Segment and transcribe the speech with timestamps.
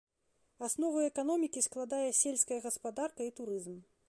[0.67, 3.83] Аснову эканомікі складае сельская гаспадарка і турызм.